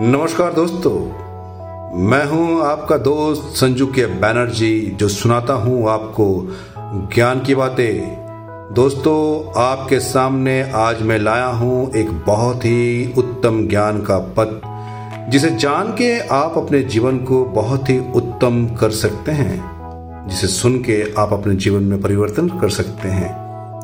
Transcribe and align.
नमस्कार 0.00 0.52
दोस्तों, 0.52 0.90
मैं 2.00 2.24
हूँ 2.26 2.62
आपका 2.62 2.96
दोस्त 2.96 3.42
संजू 3.56 3.86
के 3.86 4.06
बैनर्जी 4.20 4.80
जो 4.90 5.08
सुनाता 5.08 5.54
हूँ 5.54 5.88
आपको 5.90 6.26
ज्ञान 7.14 7.40
की 7.40 7.54
बातें। 7.54 8.72
दोस्तों, 8.74 9.52
आपके 9.62 9.98
सामने 10.00 10.70
आज 10.74 11.02
मैं 11.02 11.18
लाया 11.18 11.46
हूँ 11.46 11.90
एक 11.92 12.12
बहुत 12.26 12.64
ही 12.64 13.12
उत्तम 13.18 13.66
ज्ञान 13.68 14.00
का 14.02 14.18
पद, 14.38 14.60
जिसे 15.30 15.50
जान 15.50 15.92
के 15.92 16.18
आप 16.28 16.58
अपने 16.58 16.82
जीवन 16.82 17.18
को 17.18 17.44
बहुत 17.44 17.90
ही 17.90 17.98
उत्तम 18.14 18.66
कर 18.80 18.90
सकते 18.96 19.32
हैं, 19.32 19.60
जिसे 20.28 20.46
सुन 20.46 20.78
के 20.78 21.02
आप 21.18 21.32
अपने 21.32 21.54
जीवन 21.56 21.82
में 21.82 22.00
परिवर्तन 22.02 22.48
कर 22.60 22.68
सकते 22.70 23.08
हैं। 23.08 23.30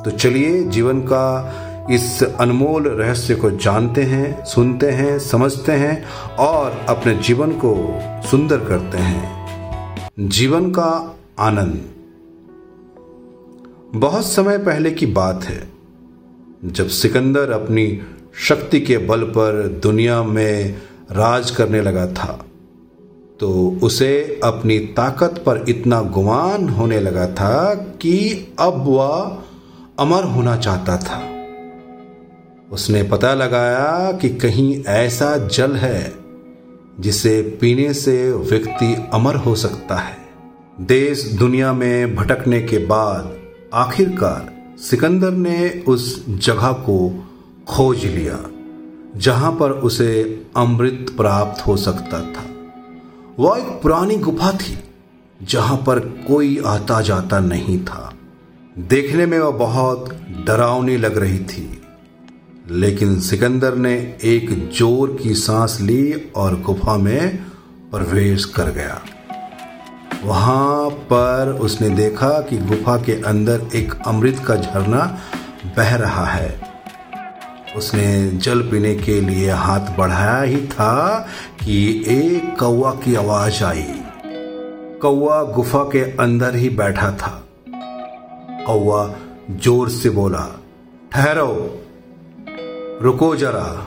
तो 0.04 0.10
चलिए, 0.10 0.62
जीवन 0.64 1.00
का 1.02 1.67
इस 1.90 2.22
अनमोल 2.22 2.88
रहस्य 2.88 3.34
को 3.34 3.50
जानते 3.50 4.02
हैं, 4.02 4.44
सुनते 4.44 4.90
हैं, 4.90 5.18
समझते 5.18 5.72
हैं 5.72 6.04
और 6.38 6.84
अपने 6.88 7.14
जीवन 7.18 7.52
को 7.52 7.74
सुंदर 8.30 8.58
करते 8.58 8.98
हैं। 8.98 10.10
जीवन 10.20 10.70
का 10.70 11.16
आनंद। 11.38 11.84
बहुत 13.94 14.24
समय 14.24 14.58
पहले 14.58 14.90
की 14.90 15.06
बात 15.06 15.44
है, 15.44 15.68
जब 16.64 16.88
सिकंदर 16.88 17.50
अपनी 17.50 18.00
शक्ति 18.48 18.80
के 18.80 18.98
बल 18.98 19.22
पर 19.22 19.66
दुनिया 19.82 20.22
में 20.22 20.74
राज 21.12 21.50
करने 21.50 21.80
लगा 21.82 22.06
था 22.06 22.38
तो 23.40 23.78
उसे 23.82 24.40
अपनी 24.44 24.78
ताकत 24.78 25.42
पर 25.46 25.64
इतना 25.68 26.00
गुमान 26.02 26.68
होने 26.68 27.00
लगा 27.00 27.26
था 27.26 27.74
कि 27.74 28.16
अब 28.60 28.84
वह 28.86 29.38
अमर 29.98 30.24
होना 30.24 30.56
चाहता 30.56 30.96
था। 30.96 31.27
उसने 32.70 33.02
पता 33.02 33.34
लगाया 33.34 34.12
कि 34.12 34.28
कहीं 34.28 34.84
ऐसा 34.84 35.36
जल 35.48 35.76
है 35.76 36.14
जिसे 37.00 37.40
पीने 37.60 37.94
से 37.94 38.32
व्यक्ति 38.32 38.94
अमर 39.12 39.36
हो 39.36 39.54
सकता 39.54 39.96
है। 39.96 40.16
देश 40.80 41.24
दुनिया 41.32 41.72
में 41.72 42.14
भटकने 42.14 42.60
के 42.62 42.78
बाद 42.78 43.36
आखिरकार 43.74 44.76
सिकंदर 44.80 45.30
ने 45.30 45.84
उस 45.88 46.24
जगह 46.28 46.72
को 46.72 46.98
खोज 47.68 48.04
लिया, 48.04 48.38
जहाँ 49.16 49.52
पर 49.52 49.70
उसे 49.70 50.42
अमृत 50.56 51.14
प्राप्त 51.16 51.66
हो 51.66 51.76
सकता 51.76 52.20
था। 52.20 52.44
वह 53.38 53.58
एक 53.58 53.80
पुरानी 53.82 54.16
गुफा 54.16 54.52
थी, 54.52 54.78
जहाँ 55.42 55.76
पर 55.76 55.98
कोई 56.28 56.62
आता 56.66 57.00
जाता 57.00 57.40
नहीं 57.40 57.78
था। 57.84 58.12
देखने 58.78 59.26
में 59.26 59.38
वह 59.38 59.50
बहुत 59.50 60.10
डरावनी 60.46 60.96
लग 60.96 61.18
रही 61.18 61.38
थी। 61.38 61.70
लेकिन 62.70 63.20
सिकंदर 63.20 63.74
ने 63.74 63.94
एक 64.24 64.70
ज़ोर 64.78 65.16
की 65.22 65.34
सांस 65.34 65.80
ली 65.80 66.30
और 66.36 66.60
गुफा 66.60 66.96
में 66.96 67.36
प्रवेश 67.90 68.44
कर 68.44 68.70
गया। 68.70 69.00
वहाँ 70.24 70.90
पर 70.90 71.58
उसने 71.60 71.88
देखा 71.90 72.40
कि 72.40 72.58
गुफा 72.58 72.96
के 72.96 73.12
अंदर 73.22 73.62
एक 73.74 73.94
अमृत 74.06 74.38
का 74.38 74.56
झरना 74.56 75.18
बह 75.76 75.94
रहा 75.96 76.26
है। 76.26 76.60
उसने 77.76 78.30
जल 78.30 78.62
पीने 78.62 78.94
के 78.94 79.20
लिए 79.20 79.50
हाथ 79.50 79.96
बढ़ाया 79.98 80.42
ही 80.42 80.66
था 80.66 81.18
कि 81.64 82.04
एक 82.08 82.58
कौवा 82.58 82.90
की 82.90 83.14
आवाज़ 83.14 83.64
आई। 83.64 83.86
कौवा 85.02 85.42
गुफा 85.42 85.82
के 85.84 86.02
अंदर 86.16 86.56
ही 86.56 86.68
बैठा 86.68 87.10
था। 87.12 87.48
कौवा 88.66 89.14
ज़ोर 89.50 89.88
से 89.88 90.10
बोला, 90.10 90.60
ठहरो। 91.12 91.84
रुको 93.02 93.36
जरा। 93.36 93.86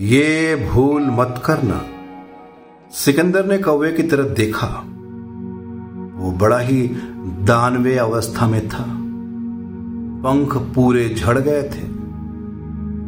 ये 0.00 0.56
भूल 0.72 1.02
मत 1.02 1.42
करना। 1.44 1.82
सिकंदर 2.92 3.46
ने 3.46 3.58
कौवे 3.58 3.92
की 3.92 4.02
तरफ़ 4.02 4.28
देखा। 4.28 4.66
वो 6.16 6.32
बड़ा 6.32 6.58
ही 6.58 6.82
दानवे 7.24 7.98
अवस्था 7.98 8.46
में 8.46 8.68
था। 8.68 8.84
पंख 10.22 10.56
पूरे 10.56 11.08
झड़ 11.08 11.38
गए 11.38 11.62
थे। 11.62 11.94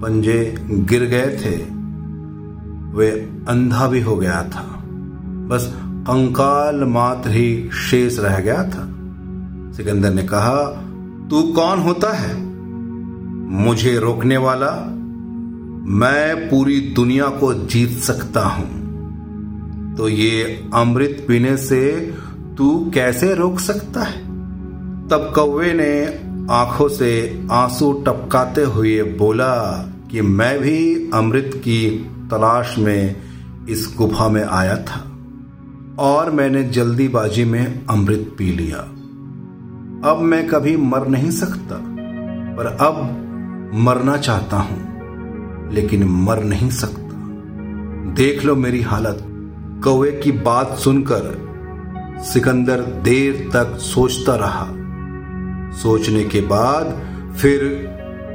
पंजे 0.00 0.54
गिर 0.70 1.02
गए 1.04 1.26
थे। 1.26 1.56
वे 2.96 3.10
अंधा 3.48 3.88
भी 3.88 4.00
हो 4.00 4.16
गया 4.16 4.42
था। 4.42 4.82
बस 5.48 5.74
कंकाल 5.84 6.84
मात्र 6.84 7.30
ही 7.30 7.70
शेष 7.70 8.18
रह 8.18 8.40
गया 8.40 8.62
था। 8.62 8.92
सिकंदर 9.72 10.14
ने 10.14 10.22
कहा, 10.22 10.82
तू 11.30 11.42
कौन 11.42 11.78
होता 11.78 12.12
है? 12.12 12.45
मुझे 13.46 13.98
रोकने 13.98 14.36
वाला, 14.36 14.70
मैं 15.88 16.50
पूरी 16.50 16.80
दुनिया 16.80 17.26
को 17.26 17.54
जीत 17.54 17.90
सकता 17.90 18.40
हूँ। 18.40 18.86
तो 19.96 20.08
ये 20.08 20.68
अमृत 20.74 21.24
पीने 21.28 21.56
से 21.56 22.14
तू 22.58 22.90
कैसे 22.94 23.34
रोक 23.34 23.60
सकता 23.60 24.02
है? 24.02 24.20
तब 25.08 25.32
कौवे 25.34 25.72
ने 25.72 26.20
आँखों 26.54 26.88
से 26.88 27.42
आँसू 27.50 27.92
टपकाते 27.92 28.62
हुए 28.62 29.02
बोला 29.02 29.82
कि 30.10 30.20
मैं 30.20 30.58
भी 30.58 31.10
अमृत 31.14 31.50
की 31.54 32.10
तलाश 32.30 32.78
में 32.78 33.16
इस 33.68 33.94
गुफा 33.98 34.28
में 34.28 34.44
आया 34.44 34.76
था 34.76 35.12
और 35.98 36.30
मैंने 36.30 36.64
जल्दीबाजी 36.64 37.44
में 37.44 37.86
अमृत 37.90 38.34
पी 38.38 38.52
लिया। 38.52 38.78
अब 40.10 40.18
मैं 40.20 40.48
कभी 40.48 40.76
मर 40.76 41.08
नहीं 41.08 41.30
सकता, 41.30 41.76
पर 42.56 42.66
अब 42.66 43.22
मरना 43.74 44.16
चाहता 44.16 44.56
हूँ, 44.56 45.70
लेकिन 45.72 46.04
मर 46.04 46.42
नहीं 46.44 46.70
सकता। 46.70 47.02
देख 48.14 48.44
लो 48.44 48.54
मेरी 48.56 48.82
हालत। 48.82 49.18
कौवे 49.84 50.10
की 50.12 50.32
बात 50.32 50.76
सुनकर 50.78 51.44
सिकंदर 52.24 52.80
देर 52.80 53.50
तक 53.54 53.76
सोचता 53.76 54.34
रहा। 54.34 54.66
सोचने 55.72 56.24
के 56.24 56.40
बाद 56.40 56.86
फिर 57.36 57.64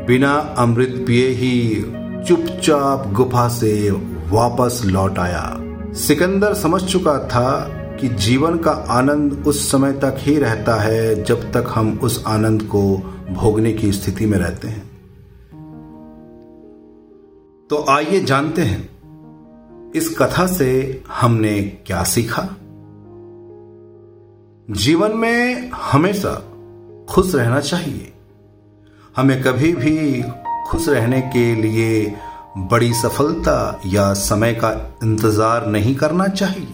बिना 0.08 0.34
अमृत 0.58 1.03
पिए 1.08 1.28
ही 1.30 1.81
चुपचाप 2.28 3.12
गुफा 3.12 3.48
से 3.48 3.92
वापस 4.30 4.81
लौट 4.86 5.19
आया। 5.19 5.58
सिकंदर 5.94 6.53
समझ 6.53 6.81
चुका 6.81 7.18
था 7.28 7.50
कि 8.02 8.09
जीवन 8.09 8.58
का 8.58 8.72
आनंद 8.72 9.44
उस 9.48 9.72
समय 9.72 9.92
तक 9.94 10.16
ही 10.19 10.38
रहता 10.40 10.75
है 10.75 11.24
जब 11.24 11.52
तक 11.52 11.72
हम 11.75 12.00
उस 12.03 12.24
आनंद 12.28 12.63
को 12.63 12.98
भोगने 13.31 13.74
की 13.74 13.92
स्थिति 13.92 14.25
में 14.25 14.38
रहते 14.38 14.68
हैं। 14.68 14.91
तो 17.71 17.85
आइए 17.89 18.19
जानते 18.19 18.61
हैं, 18.61 19.91
इस 19.95 20.07
कथा 20.17 20.45
से 20.47 20.71
हमने 21.11 21.61
क्या 21.85 22.03
सीखा? 22.03 22.41
जीवन 24.69 25.15
में 25.17 25.69
हमेशा 25.73 26.33
खुश 27.09 27.35
रहना 27.35 27.59
चाहिए। 27.59 28.11
हमें 29.15 29.41
कभी 29.43 29.71
भी 29.73 30.21
खुश 30.67 30.89
रहने 30.89 31.21
के 31.21 31.53
लिए 31.55 32.15
बड़ी 32.57 32.93
सफलता 32.93 33.81
या 33.85 34.13
समय 34.13 34.53
का 34.53 34.71
इंतज़ार 35.03 35.67
नहीं 35.67 35.95
करना 35.95 36.27
चाहिए, 36.27 36.71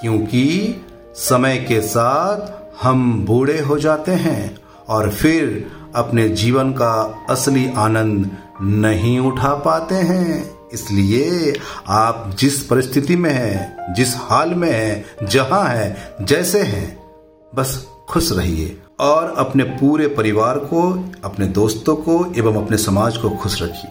क्योंकि 0.00 0.74
समय 1.14 1.58
के 1.58 1.80
साथ 1.80 2.82
हम 2.82 3.24
बूढ़े 3.24 3.60
हो 3.60 3.78
जाते 3.78 4.12
हैं 4.12 4.56
और 4.88 5.10
फिर 5.10 5.70
अपने 5.94 6.28
जीवन 6.28 6.72
का 6.72 7.24
असली 7.30 7.68
आनंद 7.76 8.30
नहीं 8.62 9.18
उठा 9.18 9.54
पाते 9.54 9.94
हैं। 9.94 10.56
इसलिए 10.72 11.54
आप 11.88 12.30
जिस 12.38 12.62
परिस्थिति 12.62 13.16
में 13.16 13.30
हैं, 13.30 13.94
जिस 13.94 14.16
हाल 14.16 14.54
में 14.54 14.72
हैं, 14.72 15.26
जहाँ 15.26 15.64
हैं, 15.64 16.24
जैसे 16.24 16.62
हैं, 16.62 16.98
बस 17.54 17.86
खुश 18.08 18.32
रहिए 18.32 18.78
और 19.00 19.34
अपने 19.38 19.64
पूरे 19.64 20.08
परिवार 20.08 20.58
को, 20.58 21.04
अपने 21.24 21.46
दोस्तों 21.46 21.96
को 21.96 22.32
एवं 22.36 22.64
अपने 22.64 22.76
समाज 22.76 23.16
को 23.16 23.30
खुश 23.30 23.62
रखिए। 23.62 23.90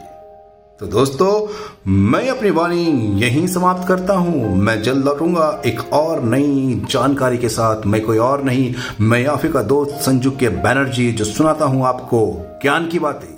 तो 0.80 0.88
दोस्तों, 0.88 1.48
मैं 1.92 2.30
अपनी 2.30 2.50
वाणी 2.50 2.84
यहीं 3.22 3.48
समाप्त 3.48 3.88
करता 3.88 4.14
हूँ। 4.14 4.56
मैं 4.56 4.82
जल्द 4.84 5.06
लौटूँगा 5.06 5.62
एक 5.66 5.94
और 5.94 6.24
नई 6.24 6.82
जानकारी 6.90 7.38
के 7.38 7.50
साथ। 7.50 7.86
मैं 7.86 8.02
कोई 8.02 8.18
और 8.18 8.44
नहीं, 8.44 8.74
मैं 9.02 9.22
याफी 9.22 9.50
का 9.50 9.62
दोस्त 9.62 9.92
संजू 9.92 10.32
के 10.32 10.50
बैनर्जी, 10.50 11.12
जो 11.12 11.26
सुनाता 11.26 11.66
हूँ 11.66 11.86
आपको 11.86 12.38
ज्ञान 12.62 12.88
की 12.88 13.00
बातें। 13.00 13.35